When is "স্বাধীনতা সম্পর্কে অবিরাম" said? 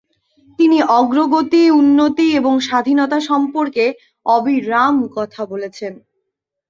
2.59-4.95